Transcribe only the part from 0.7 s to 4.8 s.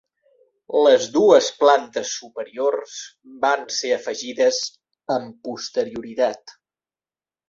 Les dues plantes superiors van ser afegides